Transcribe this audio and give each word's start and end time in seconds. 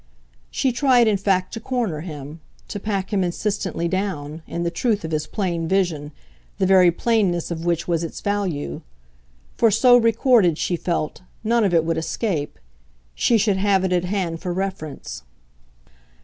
She 0.49 0.71
tried 0.71 1.07
in 1.07 1.17
fact 1.17 1.53
to 1.53 1.59
corner 1.59 1.99
him, 2.01 2.39
to 2.69 2.79
pack 2.79 3.13
him 3.13 3.23
insistently 3.23 3.87
down, 3.87 4.41
in 4.47 4.63
the 4.63 4.71
truth 4.71 5.05
of 5.05 5.11
his 5.11 5.27
plain 5.27 5.67
vision, 5.67 6.11
the 6.57 6.65
very 6.65 6.89
plainness 6.89 7.51
of 7.51 7.65
which 7.65 7.87
was 7.87 8.03
its 8.03 8.19
value; 8.19 8.81
for 9.57 9.69
so 9.69 9.95
recorded, 9.95 10.57
she 10.57 10.75
felt, 10.75 11.21
none 11.43 11.63
of 11.63 11.71
it 11.71 11.85
would 11.85 11.99
escape 11.99 12.57
she 13.13 13.37
should 13.37 13.57
have 13.57 13.83
it 13.83 13.93
at 13.93 14.05
hand 14.05 14.41
for 14.41 14.51
reference. 14.53 15.21